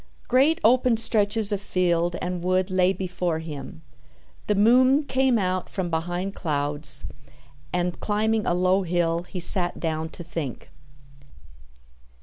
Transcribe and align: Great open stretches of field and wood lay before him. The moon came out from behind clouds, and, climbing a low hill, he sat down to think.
Great 0.27 0.59
open 0.63 0.97
stretches 0.97 1.51
of 1.51 1.61
field 1.61 2.15
and 2.23 2.41
wood 2.41 2.71
lay 2.71 2.91
before 2.91 3.37
him. 3.37 3.83
The 4.47 4.55
moon 4.55 5.03
came 5.03 5.37
out 5.37 5.69
from 5.69 5.91
behind 5.91 6.33
clouds, 6.33 7.05
and, 7.71 7.99
climbing 7.99 8.47
a 8.47 8.55
low 8.55 8.81
hill, 8.81 9.21
he 9.21 9.39
sat 9.39 9.79
down 9.79 10.09
to 10.09 10.23
think. 10.23 10.71